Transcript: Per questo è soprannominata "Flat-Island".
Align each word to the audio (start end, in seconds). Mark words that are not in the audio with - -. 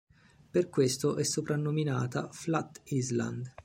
Per 0.49 0.67
questo 0.67 1.15
è 1.17 1.23
soprannominata 1.23 2.27
"Flat-Island". 2.31 3.53